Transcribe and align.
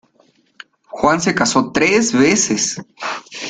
Juan 0.87 1.21
se 1.21 1.35
casó 1.35 1.71
tres 1.71 2.11
veces. 2.11 2.81